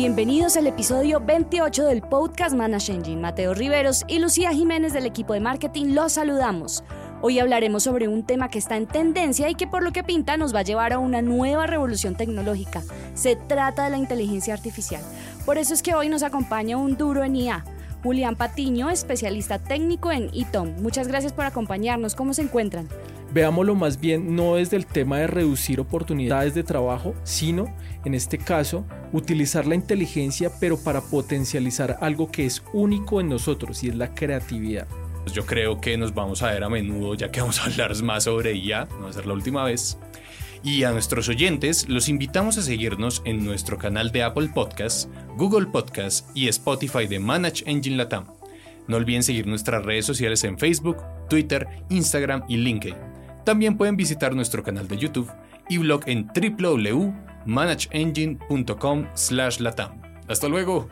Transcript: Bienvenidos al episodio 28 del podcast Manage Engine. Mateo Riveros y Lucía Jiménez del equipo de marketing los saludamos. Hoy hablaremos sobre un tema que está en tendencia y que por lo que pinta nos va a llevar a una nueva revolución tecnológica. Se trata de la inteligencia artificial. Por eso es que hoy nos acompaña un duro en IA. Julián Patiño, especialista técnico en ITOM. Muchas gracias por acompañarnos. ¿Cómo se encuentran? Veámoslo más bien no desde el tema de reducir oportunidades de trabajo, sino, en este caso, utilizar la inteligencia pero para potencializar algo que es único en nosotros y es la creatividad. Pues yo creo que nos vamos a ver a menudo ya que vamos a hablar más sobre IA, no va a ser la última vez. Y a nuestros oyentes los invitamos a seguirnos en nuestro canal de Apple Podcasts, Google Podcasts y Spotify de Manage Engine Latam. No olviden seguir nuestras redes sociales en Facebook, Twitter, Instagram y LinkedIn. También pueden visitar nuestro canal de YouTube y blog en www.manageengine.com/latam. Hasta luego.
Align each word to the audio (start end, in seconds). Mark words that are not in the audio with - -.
Bienvenidos 0.00 0.56
al 0.56 0.68
episodio 0.68 1.18
28 1.18 1.86
del 1.86 2.02
podcast 2.02 2.54
Manage 2.54 2.92
Engine. 2.92 3.20
Mateo 3.20 3.52
Riveros 3.52 4.04
y 4.06 4.20
Lucía 4.20 4.52
Jiménez 4.52 4.92
del 4.92 5.06
equipo 5.06 5.32
de 5.32 5.40
marketing 5.40 5.86
los 5.92 6.12
saludamos. 6.12 6.84
Hoy 7.20 7.40
hablaremos 7.40 7.82
sobre 7.82 8.06
un 8.06 8.22
tema 8.22 8.48
que 8.48 8.60
está 8.60 8.76
en 8.76 8.86
tendencia 8.86 9.50
y 9.50 9.56
que 9.56 9.66
por 9.66 9.82
lo 9.82 9.90
que 9.90 10.04
pinta 10.04 10.36
nos 10.36 10.54
va 10.54 10.60
a 10.60 10.62
llevar 10.62 10.92
a 10.92 11.00
una 11.00 11.20
nueva 11.20 11.66
revolución 11.66 12.14
tecnológica. 12.14 12.84
Se 13.14 13.34
trata 13.34 13.82
de 13.82 13.90
la 13.90 13.98
inteligencia 13.98 14.54
artificial. 14.54 15.02
Por 15.44 15.58
eso 15.58 15.74
es 15.74 15.82
que 15.82 15.96
hoy 15.96 16.08
nos 16.08 16.22
acompaña 16.22 16.76
un 16.76 16.96
duro 16.96 17.24
en 17.24 17.34
IA. 17.34 17.64
Julián 18.04 18.36
Patiño, 18.36 18.90
especialista 18.90 19.58
técnico 19.58 20.12
en 20.12 20.30
ITOM. 20.32 20.80
Muchas 20.80 21.08
gracias 21.08 21.32
por 21.32 21.44
acompañarnos. 21.44 22.14
¿Cómo 22.14 22.34
se 22.34 22.42
encuentran? 22.42 22.88
Veámoslo 23.32 23.74
más 23.74 23.98
bien 23.98 24.36
no 24.36 24.54
desde 24.54 24.76
el 24.76 24.86
tema 24.86 25.18
de 25.18 25.26
reducir 25.26 25.80
oportunidades 25.80 26.54
de 26.54 26.62
trabajo, 26.62 27.14
sino, 27.24 27.74
en 28.04 28.14
este 28.14 28.38
caso, 28.38 28.84
utilizar 29.12 29.66
la 29.66 29.74
inteligencia 29.74 30.50
pero 30.60 30.78
para 30.78 31.00
potencializar 31.00 31.98
algo 32.00 32.30
que 32.30 32.46
es 32.46 32.62
único 32.72 33.20
en 33.20 33.28
nosotros 33.28 33.82
y 33.84 33.88
es 33.88 33.94
la 33.94 34.14
creatividad. 34.14 34.86
Pues 35.22 35.32
yo 35.32 35.44
creo 35.44 35.80
que 35.80 35.96
nos 35.98 36.14
vamos 36.14 36.42
a 36.42 36.52
ver 36.52 36.64
a 36.64 36.68
menudo 36.68 37.14
ya 37.14 37.30
que 37.30 37.40
vamos 37.40 37.60
a 37.60 37.64
hablar 37.64 38.00
más 38.02 38.24
sobre 38.24 38.56
IA, 38.56 38.86
no 38.86 39.04
va 39.04 39.10
a 39.10 39.12
ser 39.12 39.26
la 39.26 39.34
última 39.34 39.64
vez. 39.64 39.98
Y 40.62 40.82
a 40.82 40.90
nuestros 40.90 41.28
oyentes 41.28 41.88
los 41.88 42.08
invitamos 42.08 42.58
a 42.58 42.62
seguirnos 42.62 43.22
en 43.24 43.44
nuestro 43.44 43.78
canal 43.78 44.10
de 44.10 44.24
Apple 44.24 44.50
Podcasts, 44.52 45.08
Google 45.36 45.66
Podcasts 45.66 46.26
y 46.34 46.48
Spotify 46.48 47.06
de 47.06 47.20
Manage 47.20 47.62
Engine 47.66 47.96
Latam. 47.96 48.26
No 48.88 48.96
olviden 48.96 49.22
seguir 49.22 49.46
nuestras 49.46 49.84
redes 49.84 50.06
sociales 50.06 50.42
en 50.44 50.58
Facebook, 50.58 50.96
Twitter, 51.28 51.68
Instagram 51.90 52.42
y 52.48 52.56
LinkedIn. 52.56 52.96
También 53.44 53.76
pueden 53.76 53.96
visitar 53.96 54.34
nuestro 54.34 54.62
canal 54.62 54.88
de 54.88 54.96
YouTube 54.96 55.30
y 55.68 55.78
blog 55.78 56.02
en 56.06 56.26
www.manageengine.com/latam. 57.48 59.90
Hasta 60.28 60.48
luego. 60.48 60.88